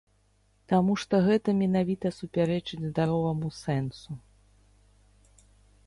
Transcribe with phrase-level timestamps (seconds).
[0.71, 4.19] Таму што гэта менавіта супярэчыць здароваму сэнсу.